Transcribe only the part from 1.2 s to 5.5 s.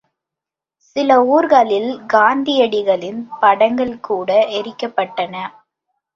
ஊர்களில் காந்தியடிகளின் படங்கள் கூட எரிக்கப்பட்டன.